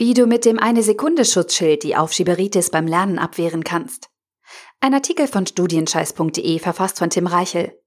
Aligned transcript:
Wie 0.00 0.14
du 0.14 0.24
mit 0.24 0.46
dem 0.46 0.58
Eine-Sekunde-Schutzschild 0.58 1.82
die 1.82 1.94
Aufschieberitis 1.94 2.70
beim 2.70 2.86
Lernen 2.86 3.18
abwehren 3.18 3.64
kannst. 3.64 4.08
Ein 4.80 4.94
Artikel 4.94 5.28
von 5.28 5.46
studienscheiß.de 5.46 6.58
verfasst 6.58 6.98
von 6.98 7.10
Tim 7.10 7.26
Reichel. 7.26 7.78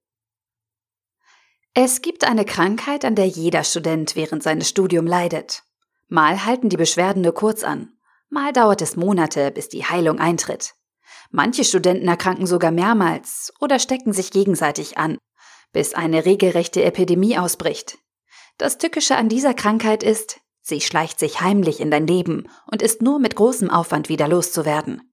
Es 1.74 2.02
gibt 2.02 2.22
eine 2.22 2.44
Krankheit, 2.44 3.04
an 3.04 3.16
der 3.16 3.26
jeder 3.26 3.64
Student 3.64 4.14
während 4.14 4.44
seines 4.44 4.68
Studiums 4.68 5.10
leidet. 5.10 5.64
Mal 6.06 6.46
halten 6.46 6.68
die 6.68 6.76
Beschwerden 6.76 7.20
nur 7.20 7.34
kurz 7.34 7.64
an, 7.64 7.98
mal 8.28 8.52
dauert 8.52 8.80
es 8.80 8.94
Monate, 8.94 9.50
bis 9.50 9.68
die 9.68 9.84
Heilung 9.84 10.20
eintritt. 10.20 10.76
Manche 11.32 11.64
Studenten 11.64 12.06
erkranken 12.06 12.46
sogar 12.46 12.70
mehrmals 12.70 13.52
oder 13.58 13.80
stecken 13.80 14.12
sich 14.12 14.30
gegenseitig 14.30 14.98
an, 14.98 15.18
bis 15.72 15.94
eine 15.94 16.24
regelrechte 16.24 16.84
Epidemie 16.84 17.38
ausbricht. 17.38 17.98
Das 18.56 18.78
Tückische 18.78 19.16
an 19.16 19.28
dieser 19.28 19.52
Krankheit 19.52 20.04
ist, 20.04 20.38
Sie 20.66 20.80
schleicht 20.80 21.18
sich 21.20 21.42
heimlich 21.42 21.78
in 21.78 21.90
dein 21.90 22.06
Leben 22.06 22.48
und 22.66 22.80
ist 22.80 23.02
nur 23.02 23.18
mit 23.18 23.36
großem 23.36 23.68
Aufwand 23.68 24.08
wieder 24.08 24.28
loszuwerden. 24.28 25.12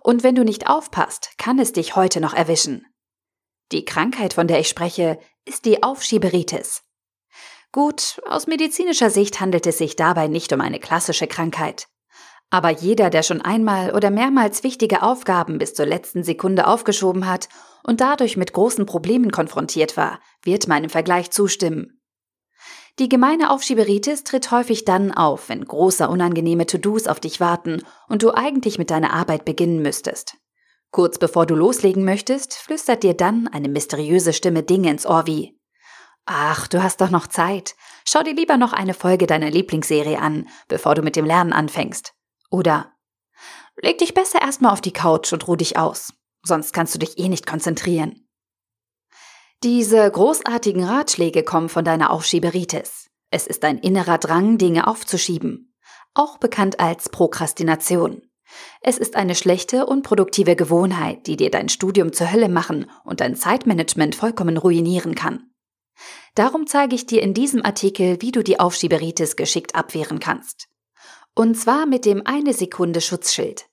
Und 0.00 0.22
wenn 0.22 0.36
du 0.36 0.44
nicht 0.44 0.68
aufpasst, 0.68 1.32
kann 1.38 1.58
es 1.58 1.72
dich 1.72 1.96
heute 1.96 2.20
noch 2.20 2.34
erwischen. 2.34 2.86
Die 3.72 3.84
Krankheit, 3.84 4.34
von 4.34 4.46
der 4.46 4.60
ich 4.60 4.68
spreche, 4.68 5.18
ist 5.44 5.64
die 5.64 5.82
Aufschieberitis. 5.82 6.82
Gut, 7.72 8.22
aus 8.26 8.46
medizinischer 8.46 9.10
Sicht 9.10 9.40
handelt 9.40 9.66
es 9.66 9.78
sich 9.78 9.96
dabei 9.96 10.28
nicht 10.28 10.52
um 10.52 10.60
eine 10.60 10.78
klassische 10.78 11.26
Krankheit. 11.26 11.88
Aber 12.50 12.70
jeder, 12.70 13.10
der 13.10 13.24
schon 13.24 13.40
einmal 13.40 13.96
oder 13.96 14.10
mehrmals 14.10 14.62
wichtige 14.62 15.02
Aufgaben 15.02 15.58
bis 15.58 15.74
zur 15.74 15.86
letzten 15.86 16.22
Sekunde 16.22 16.68
aufgeschoben 16.68 17.26
hat 17.26 17.48
und 17.82 18.00
dadurch 18.00 18.36
mit 18.36 18.52
großen 18.52 18.86
Problemen 18.86 19.32
konfrontiert 19.32 19.96
war, 19.96 20.20
wird 20.44 20.68
meinem 20.68 20.90
Vergleich 20.90 21.32
zustimmen. 21.32 22.01
Die 22.98 23.08
gemeine 23.08 23.50
Aufschieberitis 23.50 24.24
tritt 24.24 24.50
häufig 24.50 24.84
dann 24.84 25.12
auf, 25.12 25.48
wenn 25.48 25.64
große 25.64 26.08
unangenehme 26.08 26.66
To-Dos 26.66 27.06
auf 27.06 27.20
dich 27.20 27.40
warten 27.40 27.82
und 28.08 28.22
du 28.22 28.32
eigentlich 28.32 28.78
mit 28.78 28.90
deiner 28.90 29.12
Arbeit 29.12 29.44
beginnen 29.44 29.80
müsstest. 29.80 30.36
Kurz 30.90 31.18
bevor 31.18 31.46
du 31.46 31.54
loslegen 31.54 32.04
möchtest, 32.04 32.54
flüstert 32.54 33.02
dir 33.02 33.14
dann 33.14 33.48
eine 33.48 33.70
mysteriöse 33.70 34.34
Stimme 34.34 34.62
Dinge 34.62 34.90
ins 34.90 35.06
Ohr 35.06 35.26
wie 35.26 35.58
Ach, 36.26 36.68
du 36.68 36.82
hast 36.82 37.00
doch 37.00 37.10
noch 37.10 37.26
Zeit. 37.26 37.74
Schau 38.06 38.22
dir 38.22 38.34
lieber 38.34 38.56
noch 38.56 38.72
eine 38.72 38.94
Folge 38.94 39.26
deiner 39.26 39.50
Lieblingsserie 39.50 40.20
an, 40.20 40.48
bevor 40.68 40.94
du 40.94 41.02
mit 41.02 41.16
dem 41.16 41.24
Lernen 41.24 41.52
anfängst. 41.52 42.14
Oder 42.50 42.92
Leg 43.80 43.98
dich 43.98 44.14
besser 44.14 44.40
erstmal 44.40 44.72
auf 44.72 44.82
die 44.82 44.92
Couch 44.92 45.32
und 45.32 45.48
ruh 45.48 45.56
dich 45.56 45.78
aus, 45.78 46.12
sonst 46.44 46.72
kannst 46.72 46.94
du 46.94 46.98
dich 46.98 47.18
eh 47.18 47.28
nicht 47.28 47.46
konzentrieren. 47.46 48.21
Diese 49.62 50.10
großartigen 50.10 50.82
Ratschläge 50.82 51.44
kommen 51.44 51.68
von 51.68 51.84
deiner 51.84 52.10
Aufschieberitis. 52.10 53.06
Es 53.30 53.46
ist 53.46 53.64
ein 53.64 53.78
innerer 53.78 54.18
Drang, 54.18 54.58
Dinge 54.58 54.88
aufzuschieben, 54.88 55.72
auch 56.14 56.38
bekannt 56.38 56.80
als 56.80 57.10
Prokrastination. 57.10 58.22
Es 58.80 58.98
ist 58.98 59.14
eine 59.14 59.36
schlechte, 59.36 59.86
unproduktive 59.86 60.56
Gewohnheit, 60.56 61.28
die 61.28 61.36
dir 61.36 61.48
dein 61.48 61.68
Studium 61.68 62.12
zur 62.12 62.32
Hölle 62.32 62.48
machen 62.48 62.90
und 63.04 63.20
dein 63.20 63.36
Zeitmanagement 63.36 64.16
vollkommen 64.16 64.56
ruinieren 64.56 65.14
kann. 65.14 65.52
Darum 66.34 66.66
zeige 66.66 66.96
ich 66.96 67.06
dir 67.06 67.22
in 67.22 67.32
diesem 67.32 67.64
Artikel, 67.64 68.20
wie 68.20 68.32
du 68.32 68.42
die 68.42 68.58
Aufschieberitis 68.58 69.36
geschickt 69.36 69.76
abwehren 69.76 70.18
kannst. 70.18 70.66
Und 71.36 71.54
zwar 71.54 71.86
mit 71.86 72.04
dem 72.04 72.26
eine 72.26 72.52
Sekunde 72.52 73.00
Schutzschild. 73.00 73.66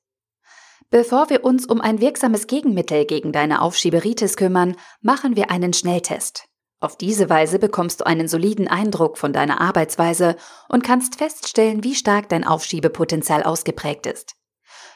Bevor 0.91 1.29
wir 1.29 1.43
uns 1.43 1.67
um 1.67 1.81
ein 1.81 2.01
wirksames 2.01 2.47
Gegenmittel 2.47 3.05
gegen 3.05 3.31
deine 3.31 3.61
Aufschieberitis 3.61 4.37
kümmern, 4.37 4.75
machen 5.01 5.35
wir 5.35 5.51
einen 5.51 5.71
Schnelltest. 5.73 6.45
Auf 6.79 6.97
diese 6.97 7.29
Weise 7.29 7.59
bekommst 7.59 7.99
du 7.99 8.05
einen 8.05 8.27
soliden 8.27 8.67
Eindruck 8.67 9.17
von 9.17 9.31
deiner 9.31 9.61
Arbeitsweise 9.61 10.35
und 10.67 10.83
kannst 10.83 11.17
feststellen, 11.17 11.83
wie 11.83 11.93
stark 11.93 12.29
dein 12.29 12.43
Aufschiebepotenzial 12.43 13.43
ausgeprägt 13.43 14.07
ist. 14.07 14.35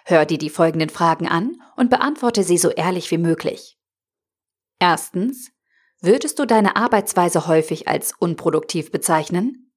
Hör 0.05 0.25
dir 0.25 0.37
die 0.37 0.49
folgenden 0.49 0.89
Fragen 0.89 1.27
an 1.27 1.61
und 1.75 1.89
beantworte 1.89 2.43
sie 2.43 2.57
so 2.57 2.69
ehrlich 2.69 3.11
wie 3.11 3.17
möglich. 3.17 3.77
Erstens, 4.79 5.51
würdest 6.01 6.39
du 6.39 6.45
deine 6.45 6.75
Arbeitsweise 6.75 7.47
häufig 7.47 7.87
als 7.87 8.13
unproduktiv 8.17 8.91
bezeichnen? 8.91 9.71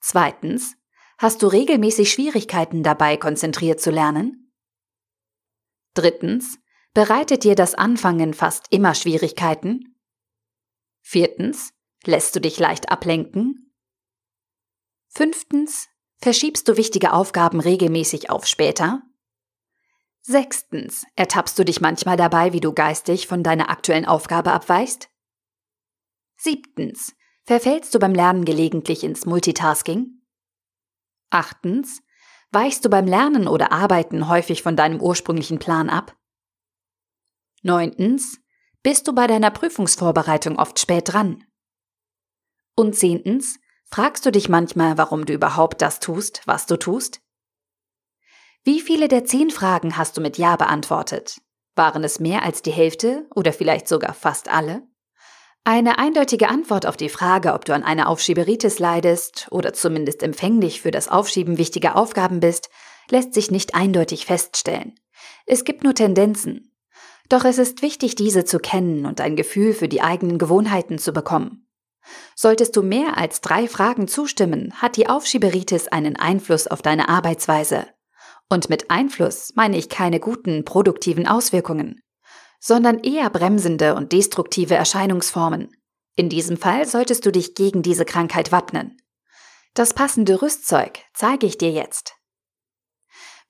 Zweitens, 0.00 0.76
hast 1.18 1.42
du 1.42 1.48
regelmäßig 1.48 2.12
Schwierigkeiten 2.12 2.82
dabei, 2.82 3.16
konzentriert 3.16 3.80
zu 3.80 3.90
lernen? 3.90 4.45
Drittens, 5.96 6.58
bereitet 6.92 7.42
dir 7.42 7.54
das 7.54 7.74
Anfangen 7.74 8.34
fast 8.34 8.66
immer 8.70 8.94
Schwierigkeiten? 8.94 9.96
Viertens, 11.00 11.72
lässt 12.04 12.36
du 12.36 12.40
dich 12.40 12.58
leicht 12.58 12.90
ablenken? 12.90 13.72
Fünftens, 15.08 15.88
verschiebst 16.18 16.68
du 16.68 16.76
wichtige 16.76 17.14
Aufgaben 17.14 17.60
regelmäßig 17.60 18.28
auf 18.28 18.46
später? 18.46 19.04
Sechstens, 20.20 21.06
ertappst 21.14 21.58
du 21.58 21.64
dich 21.64 21.80
manchmal 21.80 22.18
dabei, 22.18 22.52
wie 22.52 22.60
du 22.60 22.74
geistig 22.74 23.26
von 23.26 23.42
deiner 23.42 23.70
aktuellen 23.70 24.04
Aufgabe 24.04 24.52
abweichst? 24.52 25.08
Siebtens, 26.36 27.16
verfällst 27.44 27.94
du 27.94 27.98
beim 27.98 28.12
Lernen 28.12 28.44
gelegentlich 28.44 29.02
ins 29.02 29.24
Multitasking? 29.24 30.20
Achtens, 31.30 32.02
Weichst 32.52 32.84
du 32.84 32.88
beim 32.88 33.06
Lernen 33.06 33.48
oder 33.48 33.72
Arbeiten 33.72 34.28
häufig 34.28 34.62
von 34.62 34.76
deinem 34.76 35.00
ursprünglichen 35.00 35.58
Plan 35.58 35.90
ab? 35.90 36.16
Neuntens, 37.62 38.40
bist 38.82 39.08
du 39.08 39.12
bei 39.12 39.26
deiner 39.26 39.50
Prüfungsvorbereitung 39.50 40.58
oft 40.58 40.78
spät 40.78 41.12
dran? 41.12 41.44
Und 42.76 42.94
zehntens, 42.94 43.58
fragst 43.84 44.24
du 44.24 44.30
dich 44.30 44.48
manchmal, 44.48 44.96
warum 44.98 45.26
du 45.26 45.32
überhaupt 45.32 45.82
das 45.82 45.98
tust, 45.98 46.42
was 46.46 46.66
du 46.66 46.76
tust? 46.76 47.20
Wie 48.62 48.80
viele 48.80 49.08
der 49.08 49.24
zehn 49.24 49.50
Fragen 49.50 49.96
hast 49.96 50.16
du 50.16 50.20
mit 50.20 50.38
Ja 50.38 50.56
beantwortet? 50.56 51.40
Waren 51.74 52.04
es 52.04 52.20
mehr 52.20 52.42
als 52.42 52.62
die 52.62 52.72
Hälfte 52.72 53.28
oder 53.34 53.52
vielleicht 53.52 53.88
sogar 53.88 54.14
fast 54.14 54.48
alle? 54.48 54.86
Eine 55.68 55.98
eindeutige 55.98 56.48
Antwort 56.48 56.86
auf 56.86 56.96
die 56.96 57.08
Frage, 57.08 57.52
ob 57.52 57.64
du 57.64 57.74
an 57.74 57.82
einer 57.82 58.08
Aufschieberitis 58.08 58.78
leidest 58.78 59.48
oder 59.50 59.72
zumindest 59.72 60.22
empfänglich 60.22 60.80
für 60.80 60.92
das 60.92 61.08
Aufschieben 61.08 61.58
wichtiger 61.58 61.96
Aufgaben 61.96 62.38
bist, 62.38 62.70
lässt 63.10 63.34
sich 63.34 63.50
nicht 63.50 63.74
eindeutig 63.74 64.26
feststellen. 64.26 64.94
Es 65.44 65.64
gibt 65.64 65.82
nur 65.82 65.92
Tendenzen. 65.92 66.72
Doch 67.28 67.44
es 67.44 67.58
ist 67.58 67.82
wichtig, 67.82 68.14
diese 68.14 68.44
zu 68.44 68.60
kennen 68.60 69.06
und 69.06 69.20
ein 69.20 69.34
Gefühl 69.34 69.72
für 69.72 69.88
die 69.88 70.02
eigenen 70.02 70.38
Gewohnheiten 70.38 70.98
zu 70.98 71.12
bekommen. 71.12 71.66
Solltest 72.36 72.76
du 72.76 72.84
mehr 72.84 73.18
als 73.18 73.40
drei 73.40 73.66
Fragen 73.66 74.06
zustimmen, 74.06 74.72
hat 74.74 74.96
die 74.96 75.08
Aufschieberitis 75.08 75.88
einen 75.88 76.14
Einfluss 76.14 76.68
auf 76.68 76.80
deine 76.80 77.08
Arbeitsweise. 77.08 77.88
Und 78.48 78.70
mit 78.70 78.92
Einfluss 78.92 79.52
meine 79.56 79.76
ich 79.76 79.88
keine 79.88 80.20
guten, 80.20 80.64
produktiven 80.64 81.26
Auswirkungen 81.26 82.02
sondern 82.66 82.98
eher 82.98 83.30
bremsende 83.30 83.94
und 83.94 84.10
destruktive 84.10 84.74
Erscheinungsformen. 84.74 85.70
In 86.16 86.28
diesem 86.28 86.56
Fall 86.56 86.84
solltest 86.84 87.24
du 87.24 87.30
dich 87.30 87.54
gegen 87.54 87.82
diese 87.82 88.04
Krankheit 88.04 88.50
wappnen. 88.50 89.00
Das 89.74 89.94
passende 89.94 90.42
Rüstzeug 90.42 90.98
zeige 91.14 91.46
ich 91.46 91.58
dir 91.58 91.70
jetzt. 91.70 92.16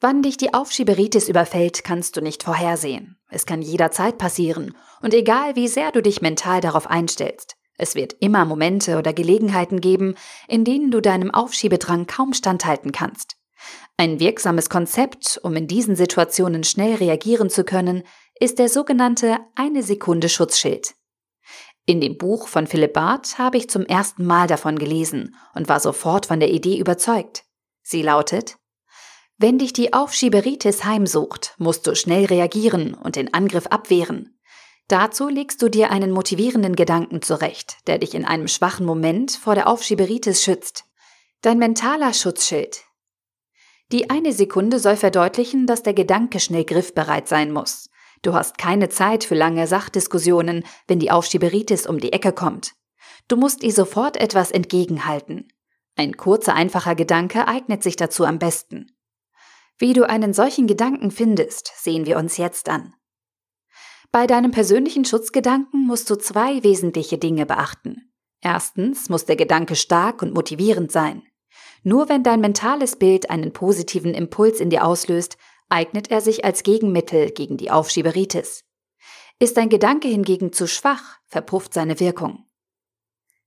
Wann 0.00 0.20
dich 0.20 0.36
die 0.36 0.52
Aufschieberitis 0.52 1.30
überfällt, 1.30 1.82
kannst 1.82 2.18
du 2.18 2.20
nicht 2.20 2.42
vorhersehen. 2.42 3.18
Es 3.30 3.46
kann 3.46 3.62
jederzeit 3.62 4.18
passieren 4.18 4.76
und 5.00 5.14
egal 5.14 5.56
wie 5.56 5.68
sehr 5.68 5.92
du 5.92 6.02
dich 6.02 6.20
mental 6.20 6.60
darauf 6.60 6.86
einstellst, 6.86 7.56
es 7.78 7.94
wird 7.94 8.16
immer 8.20 8.44
Momente 8.44 8.98
oder 8.98 9.14
Gelegenheiten 9.14 9.80
geben, 9.80 10.14
in 10.46 10.64
denen 10.64 10.90
du 10.90 11.00
deinem 11.00 11.30
Aufschiebedrang 11.30 12.06
kaum 12.06 12.34
standhalten 12.34 12.92
kannst. 12.92 13.36
Ein 13.96 14.20
wirksames 14.20 14.68
Konzept, 14.68 15.40
um 15.42 15.56
in 15.56 15.68
diesen 15.68 15.96
Situationen 15.96 16.64
schnell 16.64 16.96
reagieren 16.96 17.48
zu 17.48 17.64
können, 17.64 18.02
ist 18.38 18.58
der 18.58 18.68
sogenannte 18.68 19.38
eine 19.54 19.82
Sekunde 19.82 20.28
Schutzschild. 20.28 20.94
In 21.86 22.00
dem 22.00 22.18
Buch 22.18 22.48
von 22.48 22.66
Philipp 22.66 22.94
Barth 22.94 23.38
habe 23.38 23.56
ich 23.56 23.70
zum 23.70 23.86
ersten 23.86 24.26
Mal 24.26 24.48
davon 24.48 24.78
gelesen 24.78 25.36
und 25.54 25.68
war 25.68 25.80
sofort 25.80 26.26
von 26.26 26.40
der 26.40 26.50
Idee 26.50 26.78
überzeugt. 26.78 27.44
Sie 27.82 28.02
lautet, 28.02 28.56
wenn 29.38 29.58
dich 29.58 29.72
die 29.72 29.92
Aufschieberitis 29.92 30.84
heimsucht, 30.84 31.54
musst 31.58 31.86
du 31.86 31.94
schnell 31.94 32.24
reagieren 32.24 32.94
und 32.94 33.16
den 33.16 33.34
Angriff 33.34 33.66
abwehren. 33.66 34.38
Dazu 34.88 35.28
legst 35.28 35.60
du 35.62 35.68
dir 35.68 35.90
einen 35.90 36.10
motivierenden 36.10 36.74
Gedanken 36.74 37.20
zurecht, 37.20 37.76
der 37.86 37.98
dich 37.98 38.14
in 38.14 38.24
einem 38.24 38.48
schwachen 38.48 38.86
Moment 38.86 39.32
vor 39.32 39.54
der 39.54 39.68
Aufschieberitis 39.68 40.42
schützt. 40.42 40.84
Dein 41.42 41.58
mentaler 41.58 42.14
Schutzschild. 42.14 42.84
Die 43.92 44.10
eine 44.10 44.32
Sekunde 44.32 44.78
soll 44.78 44.96
verdeutlichen, 44.96 45.66
dass 45.66 45.82
der 45.82 45.94
Gedanke 45.94 46.40
schnell 46.40 46.64
griffbereit 46.64 47.28
sein 47.28 47.52
muss. 47.52 47.90
Du 48.22 48.34
hast 48.34 48.58
keine 48.58 48.88
Zeit 48.88 49.24
für 49.24 49.34
lange 49.34 49.66
Sachdiskussionen, 49.66 50.64
wenn 50.86 50.98
die 50.98 51.10
Aufschieberitis 51.10 51.86
um 51.86 51.98
die 51.98 52.12
Ecke 52.12 52.32
kommt. 52.32 52.72
Du 53.28 53.36
musst 53.36 53.62
ihr 53.62 53.72
sofort 53.72 54.16
etwas 54.16 54.50
entgegenhalten. 54.50 55.48
Ein 55.96 56.16
kurzer, 56.16 56.54
einfacher 56.54 56.94
Gedanke 56.94 57.48
eignet 57.48 57.82
sich 57.82 57.96
dazu 57.96 58.24
am 58.24 58.38
besten. 58.38 58.92
Wie 59.78 59.92
du 59.92 60.08
einen 60.08 60.32
solchen 60.32 60.66
Gedanken 60.66 61.10
findest, 61.10 61.72
sehen 61.76 62.06
wir 62.06 62.18
uns 62.18 62.36
jetzt 62.36 62.68
an. 62.68 62.94
Bei 64.12 64.26
deinem 64.26 64.50
persönlichen 64.50 65.04
Schutzgedanken 65.04 65.86
musst 65.86 66.08
du 66.08 66.16
zwei 66.16 66.62
wesentliche 66.62 67.18
Dinge 67.18 67.44
beachten. 67.44 68.12
Erstens 68.40 69.08
muss 69.08 69.24
der 69.24 69.36
Gedanke 69.36 69.76
stark 69.76 70.22
und 70.22 70.32
motivierend 70.32 70.92
sein. 70.92 71.22
Nur 71.82 72.08
wenn 72.08 72.22
dein 72.22 72.40
mentales 72.40 72.96
Bild 72.96 73.30
einen 73.30 73.52
positiven 73.52 74.14
Impuls 74.14 74.60
in 74.60 74.70
dir 74.70 74.84
auslöst, 74.84 75.36
eignet 75.68 76.10
er 76.10 76.20
sich 76.20 76.44
als 76.44 76.62
Gegenmittel 76.62 77.30
gegen 77.30 77.56
die 77.56 77.70
Aufschieberitis. 77.70 78.64
Ist 79.38 79.56
dein 79.56 79.68
Gedanke 79.68 80.08
hingegen 80.08 80.52
zu 80.52 80.66
schwach, 80.66 81.18
verpufft 81.26 81.74
seine 81.74 82.00
Wirkung. 82.00 82.46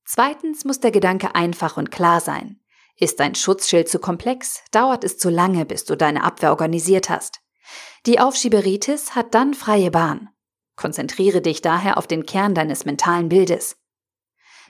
Zweitens 0.05 0.65
muss 0.65 0.79
der 0.79 0.91
Gedanke 0.91 1.35
einfach 1.35 1.77
und 1.77 1.91
klar 1.91 2.21
sein. 2.21 2.59
Ist 2.95 3.19
dein 3.19 3.35
Schutzschild 3.35 3.87
zu 3.87 3.99
komplex, 3.99 4.61
dauert 4.71 5.03
es 5.03 5.17
zu 5.17 5.29
lange, 5.29 5.65
bis 5.65 5.85
du 5.85 5.95
deine 5.95 6.23
Abwehr 6.23 6.49
organisiert 6.51 7.09
hast. 7.09 7.39
Die 8.05 8.19
Aufschieberitis 8.19 9.15
hat 9.15 9.33
dann 9.33 9.53
freie 9.53 9.91
Bahn. 9.91 10.29
Konzentriere 10.75 11.41
dich 11.41 11.61
daher 11.61 11.97
auf 11.97 12.07
den 12.07 12.25
Kern 12.25 12.55
deines 12.55 12.85
mentalen 12.85 13.29
Bildes. 13.29 13.77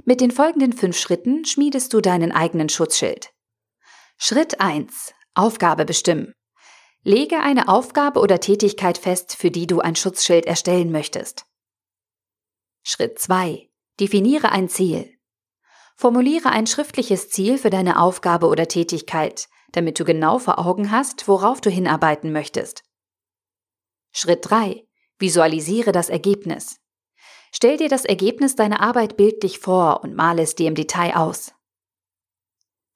Mit 0.06 0.22
den 0.22 0.32
folgenden 0.32 0.74
fünf 0.74 0.98
Schritten 0.98 1.46
schmiedest 1.46 1.94
du 1.94 2.02
deinen 2.02 2.32
eigenen 2.32 2.70
Schutzschild. 2.70 3.34
Schritt 4.18 4.60
1. 4.60 5.14
Aufgabe 5.34 5.86
bestimmen. 5.86 6.34
Lege 7.04 7.40
eine 7.40 7.70
Aufgabe 7.70 8.20
oder 8.20 8.42
Tätigkeit 8.42 8.98
fest, 8.98 9.36
für 9.36 9.52
die 9.52 9.68
du 9.68 9.80
ein 9.80 9.96
Schutzschild 9.96 10.46
erstellen 10.46 10.92
möchtest. 10.92 11.46
Schritt 12.84 13.20
2. 13.20 13.70
Definiere 14.00 14.52
ein 14.52 14.68
Ziel. 14.68 15.18
Formuliere 15.96 16.50
ein 16.50 16.68
schriftliches 16.68 17.30
Ziel 17.30 17.58
für 17.58 17.70
deine 17.70 18.02
Aufgabe 18.02 18.48
oder 18.48 18.68
Tätigkeit, 18.68 19.48
damit 19.72 20.00
du 20.00 20.04
genau 20.04 20.40
vor 20.40 20.60
Augen 20.60 20.92
hast, 20.92 21.28
worauf 21.28 21.62
du 21.62 21.70
hinarbeiten 21.70 22.34
möchtest. 22.34 22.84
Schritt 24.12 24.50
3. 24.50 24.86
Visualisiere 25.20 25.94
das 25.94 26.10
Ergebnis. 26.10 26.82
Stell 27.52 27.78
dir 27.78 27.90
das 27.90 28.06
Ergebnis 28.06 28.56
deiner 28.56 28.82
Arbeit 28.82 29.16
bildlich 29.16 29.60
vor 29.60 30.04
und 30.04 30.16
male 30.16 30.42
es 30.42 30.56
dir 30.56 30.68
im 30.68 30.76
Detail 30.76 31.16
aus. 31.16 31.54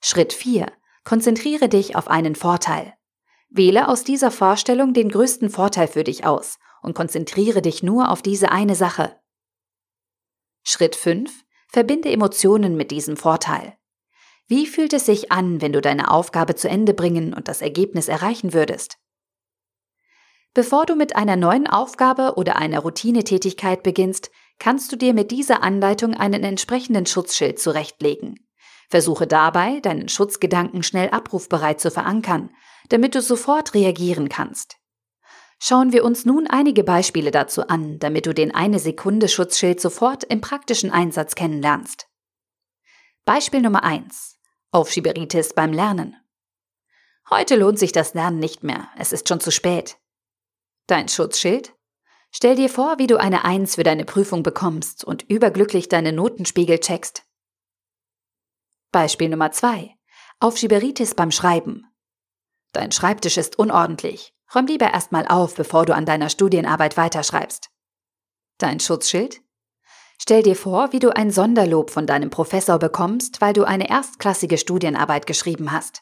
Schritt 0.01 0.33
4. 0.33 0.71
Konzentriere 1.05 1.69
dich 1.69 1.95
auf 1.95 2.09
einen 2.09 2.35
Vorteil. 2.35 2.93
Wähle 3.55 3.87
aus 3.87 4.03
dieser 4.03 4.31
Vorstellung 4.31 4.95
den 4.95 5.09
größten 5.09 5.51
Vorteil 5.51 5.87
für 5.87 6.03
dich 6.03 6.25
aus 6.25 6.57
und 6.81 6.95
konzentriere 6.95 7.61
dich 7.61 7.83
nur 7.83 8.09
auf 8.09 8.23
diese 8.23 8.51
eine 8.51 8.73
Sache. 8.73 9.15
Schritt 10.63 10.95
5. 10.95 11.31
Verbinde 11.67 12.09
Emotionen 12.11 12.75
mit 12.75 12.89
diesem 12.89 13.15
Vorteil. 13.15 13.77
Wie 14.47 14.65
fühlt 14.65 14.91
es 14.93 15.05
sich 15.05 15.31
an, 15.31 15.61
wenn 15.61 15.71
du 15.71 15.81
deine 15.81 16.09
Aufgabe 16.09 16.55
zu 16.55 16.67
Ende 16.67 16.95
bringen 16.95 17.31
und 17.31 17.47
das 17.47 17.61
Ergebnis 17.61 18.07
erreichen 18.07 18.53
würdest? 18.53 18.97
Bevor 20.55 20.87
du 20.87 20.95
mit 20.95 21.15
einer 21.15 21.35
neuen 21.35 21.67
Aufgabe 21.67 22.33
oder 22.35 22.55
einer 22.55 22.79
Routinetätigkeit 22.79 23.83
beginnst, 23.83 24.31
kannst 24.57 24.91
du 24.91 24.95
dir 24.95 25.13
mit 25.13 25.29
dieser 25.29 25.61
Anleitung 25.61 26.15
einen 26.15 26.43
entsprechenden 26.43 27.05
Schutzschild 27.05 27.59
zurechtlegen. 27.59 28.47
Versuche 28.89 29.27
dabei, 29.27 29.79
deinen 29.79 30.09
Schutzgedanken 30.09 30.81
schnell 30.81 31.11
abrufbereit 31.11 31.79
zu 31.79 31.91
verankern, 31.91 32.49
damit 32.89 33.15
du 33.15 33.21
sofort 33.21 33.73
reagieren 33.73 34.29
kannst. 34.29 34.77
Schauen 35.59 35.93
wir 35.93 36.03
uns 36.03 36.25
nun 36.25 36.47
einige 36.47 36.83
Beispiele 36.83 37.31
dazu 37.31 37.67
an, 37.67 37.97
damit 37.99 38.25
du 38.25 38.33
den 38.33 38.53
eine 38.53 38.79
Sekunde 38.79 39.29
Schutzschild 39.29 39.79
sofort 39.79 40.23
im 40.25 40.41
praktischen 40.41 40.91
Einsatz 40.91 41.35
kennenlernst. 41.35 42.07
Beispiel 43.23 43.61
Nummer 43.61 43.83
1. 43.83 44.37
Aufschieberitis 44.71 45.53
beim 45.53 45.71
Lernen. 45.71 46.17
Heute 47.29 47.55
lohnt 47.55 47.79
sich 47.79 47.93
das 47.93 48.13
Lernen 48.13 48.39
nicht 48.39 48.63
mehr, 48.63 48.89
es 48.97 49.13
ist 49.13 49.29
schon 49.29 49.39
zu 49.39 49.51
spät. 49.51 49.97
Dein 50.87 51.07
Schutzschild? 51.07 51.73
Stell 52.31 52.55
dir 52.57 52.67
vor, 52.67 52.97
wie 52.97 53.07
du 53.07 53.17
eine 53.17 53.45
Eins 53.45 53.75
für 53.75 53.83
deine 53.83 54.03
Prüfung 54.03 54.43
bekommst 54.43 55.05
und 55.05 55.23
überglücklich 55.29 55.87
deine 55.87 56.11
Notenspiegel 56.11 56.79
checkst. 56.79 57.25
Beispiel 58.91 59.29
Nummer 59.29 59.51
2. 59.51 59.95
Aufschieberitis 60.39 61.15
beim 61.15 61.31
Schreiben. 61.31 61.87
Dein 62.73 62.91
Schreibtisch 62.91 63.37
ist 63.37 63.57
unordentlich. 63.57 64.33
Räum 64.53 64.65
lieber 64.65 64.91
erstmal 64.91 65.27
auf, 65.27 65.55
bevor 65.55 65.85
du 65.85 65.95
an 65.95 66.05
deiner 66.05 66.29
Studienarbeit 66.29 66.97
weiterschreibst. 66.97 67.69
Dein 68.57 68.79
Schutzschild? 68.79 69.41
Stell 70.19 70.43
dir 70.43 70.55
vor, 70.55 70.93
wie 70.93 70.99
du 70.99 71.15
ein 71.15 71.31
Sonderlob 71.31 71.89
von 71.89 72.07
deinem 72.07 72.29
Professor 72.29 72.79
bekommst, 72.79 73.41
weil 73.41 73.53
du 73.53 73.63
eine 73.63 73.89
erstklassige 73.89 74.57
Studienarbeit 74.57 75.25
geschrieben 75.25 75.71
hast. 75.71 76.01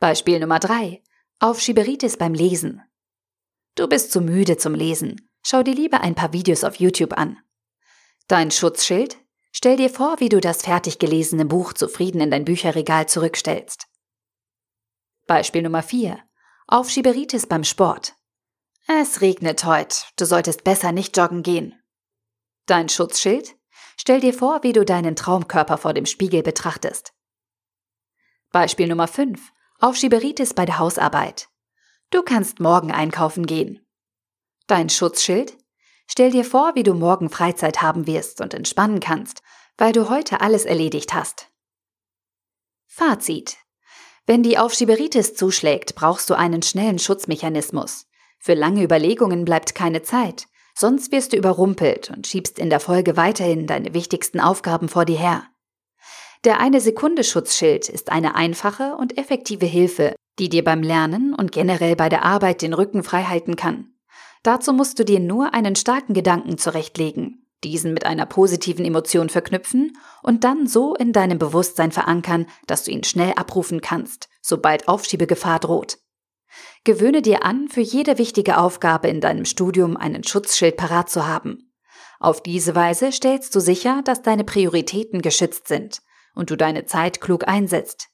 Beispiel 0.00 0.38
Nummer 0.40 0.58
3. 0.58 1.02
Aufschieberitis 1.40 2.16
beim 2.16 2.34
Lesen. 2.34 2.82
Du 3.74 3.88
bist 3.88 4.12
zu 4.12 4.20
müde 4.20 4.56
zum 4.56 4.74
Lesen. 4.74 5.28
Schau 5.44 5.62
dir 5.62 5.74
lieber 5.74 6.00
ein 6.00 6.14
paar 6.14 6.32
Videos 6.32 6.64
auf 6.64 6.76
YouTube 6.76 7.18
an. 7.18 7.38
Dein 8.28 8.50
Schutzschild? 8.50 9.18
Stell 9.52 9.76
dir 9.76 9.90
vor, 9.90 10.20
wie 10.20 10.28
du 10.28 10.40
das 10.40 10.62
fertig 10.62 10.98
gelesene 10.98 11.44
Buch 11.44 11.72
zufrieden 11.72 12.20
in 12.20 12.30
dein 12.30 12.44
Bücherregal 12.44 13.08
zurückstellst. 13.08 13.87
Beispiel 15.28 15.60
Nummer 15.60 15.82
4. 15.82 16.18
Aufschieberitis 16.68 17.46
beim 17.46 17.62
Sport. 17.62 18.14
Es 18.86 19.20
regnet 19.20 19.62
heute, 19.62 19.94
du 20.16 20.24
solltest 20.24 20.64
besser 20.64 20.90
nicht 20.90 21.14
joggen 21.18 21.42
gehen. 21.42 21.78
Dein 22.64 22.88
Schutzschild? 22.88 23.54
Stell 23.98 24.20
dir 24.20 24.32
vor, 24.32 24.62
wie 24.62 24.72
du 24.72 24.86
deinen 24.86 25.16
Traumkörper 25.16 25.76
vor 25.76 25.92
dem 25.92 26.06
Spiegel 26.06 26.42
betrachtest. 26.42 27.12
Beispiel 28.52 28.88
Nummer 28.88 29.06
5. 29.06 29.52
Aufschieberitis 29.80 30.54
bei 30.54 30.64
der 30.64 30.78
Hausarbeit. 30.78 31.50
Du 32.08 32.22
kannst 32.22 32.58
morgen 32.58 32.90
einkaufen 32.90 33.44
gehen. 33.44 33.86
Dein 34.66 34.88
Schutzschild? 34.88 35.58
Stell 36.06 36.30
dir 36.30 36.46
vor, 36.46 36.74
wie 36.74 36.84
du 36.84 36.94
morgen 36.94 37.28
Freizeit 37.28 37.82
haben 37.82 38.06
wirst 38.06 38.40
und 38.40 38.54
entspannen 38.54 39.00
kannst, 39.00 39.42
weil 39.76 39.92
du 39.92 40.08
heute 40.08 40.40
alles 40.40 40.64
erledigt 40.64 41.12
hast. 41.12 41.50
Fazit. 42.86 43.58
Wenn 44.28 44.42
die 44.42 44.58
Aufschieberitis 44.58 45.32
zuschlägt, 45.36 45.94
brauchst 45.94 46.28
du 46.28 46.34
einen 46.34 46.60
schnellen 46.60 46.98
Schutzmechanismus. 46.98 48.04
Für 48.38 48.52
lange 48.52 48.82
Überlegungen 48.84 49.46
bleibt 49.46 49.74
keine 49.74 50.02
Zeit, 50.02 50.48
sonst 50.74 51.12
wirst 51.12 51.32
du 51.32 51.38
überrumpelt 51.38 52.10
und 52.14 52.26
schiebst 52.26 52.58
in 52.58 52.68
der 52.68 52.78
Folge 52.78 53.16
weiterhin 53.16 53.66
deine 53.66 53.94
wichtigsten 53.94 54.38
Aufgaben 54.38 54.90
vor 54.90 55.06
dir 55.06 55.16
her. 55.16 55.44
Der 56.44 56.60
eine 56.60 56.82
Sekunde 56.82 57.24
Schutzschild 57.24 57.88
ist 57.88 58.12
eine 58.12 58.34
einfache 58.34 58.96
und 58.96 59.16
effektive 59.16 59.64
Hilfe, 59.64 60.14
die 60.38 60.50
dir 60.50 60.62
beim 60.62 60.82
Lernen 60.82 61.32
und 61.32 61.50
generell 61.50 61.96
bei 61.96 62.10
der 62.10 62.22
Arbeit 62.22 62.60
den 62.60 62.74
Rücken 62.74 63.04
frei 63.04 63.22
halten 63.22 63.56
kann. 63.56 63.94
Dazu 64.42 64.74
musst 64.74 64.98
du 64.98 65.06
dir 65.06 65.20
nur 65.20 65.54
einen 65.54 65.74
starken 65.74 66.12
Gedanken 66.12 66.58
zurechtlegen, 66.58 67.37
diesen 67.64 67.92
mit 67.92 68.06
einer 68.06 68.26
positiven 68.26 68.84
Emotion 68.84 69.28
verknüpfen 69.28 69.96
und 70.22 70.44
dann 70.44 70.66
so 70.66 70.94
in 70.94 71.12
deinem 71.12 71.38
Bewusstsein 71.38 71.92
verankern, 71.92 72.46
dass 72.66 72.84
du 72.84 72.90
ihn 72.90 73.04
schnell 73.04 73.32
abrufen 73.34 73.80
kannst, 73.80 74.28
sobald 74.40 74.88
Aufschiebegefahr 74.88 75.58
droht. 75.58 75.98
Gewöhne 76.84 77.22
dir 77.22 77.44
an, 77.44 77.68
für 77.68 77.80
jede 77.80 78.18
wichtige 78.18 78.58
Aufgabe 78.58 79.08
in 79.08 79.20
deinem 79.20 79.44
Studium 79.44 79.96
einen 79.96 80.24
Schutzschild 80.24 80.76
parat 80.76 81.10
zu 81.10 81.26
haben. 81.26 81.72
Auf 82.20 82.42
diese 82.42 82.74
Weise 82.74 83.12
stellst 83.12 83.54
du 83.54 83.60
sicher, 83.60 84.02
dass 84.04 84.22
deine 84.22 84.44
Prioritäten 84.44 85.22
geschützt 85.22 85.68
sind 85.68 86.00
und 86.34 86.50
du 86.50 86.56
deine 86.56 86.86
Zeit 86.86 87.20
klug 87.20 87.46
einsetzt. 87.46 88.08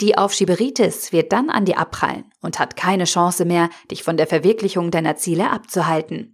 Die 0.00 0.16
Aufschieberitis 0.16 1.12
wird 1.12 1.32
dann 1.32 1.50
an 1.50 1.64
dir 1.64 1.78
abprallen 1.78 2.30
und 2.40 2.58
hat 2.58 2.76
keine 2.76 3.04
Chance 3.04 3.44
mehr, 3.44 3.70
dich 3.90 4.02
von 4.02 4.16
der 4.16 4.26
Verwirklichung 4.26 4.90
deiner 4.90 5.16
Ziele 5.16 5.50
abzuhalten. 5.50 6.33